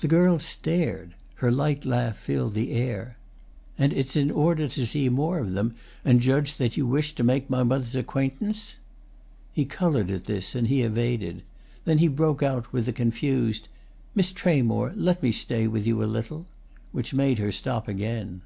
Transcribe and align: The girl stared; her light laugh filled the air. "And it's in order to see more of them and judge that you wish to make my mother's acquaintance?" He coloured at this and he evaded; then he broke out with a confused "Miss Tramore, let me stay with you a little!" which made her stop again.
The 0.00 0.08
girl 0.08 0.40
stared; 0.40 1.14
her 1.36 1.48
light 1.52 1.84
laugh 1.84 2.16
filled 2.18 2.54
the 2.54 2.72
air. 2.72 3.18
"And 3.78 3.92
it's 3.92 4.16
in 4.16 4.32
order 4.32 4.66
to 4.66 4.84
see 4.84 5.08
more 5.08 5.38
of 5.38 5.52
them 5.52 5.76
and 6.04 6.20
judge 6.20 6.56
that 6.56 6.76
you 6.76 6.88
wish 6.88 7.12
to 7.14 7.22
make 7.22 7.48
my 7.48 7.62
mother's 7.62 7.94
acquaintance?" 7.94 8.74
He 9.52 9.64
coloured 9.64 10.10
at 10.10 10.24
this 10.24 10.56
and 10.56 10.66
he 10.66 10.82
evaded; 10.82 11.44
then 11.84 11.98
he 11.98 12.08
broke 12.08 12.42
out 12.42 12.72
with 12.72 12.88
a 12.88 12.92
confused 12.92 13.68
"Miss 14.12 14.32
Tramore, 14.32 14.92
let 14.96 15.22
me 15.22 15.30
stay 15.30 15.68
with 15.68 15.86
you 15.86 16.02
a 16.02 16.06
little!" 16.06 16.46
which 16.90 17.14
made 17.14 17.38
her 17.38 17.52
stop 17.52 17.86
again. 17.86 18.40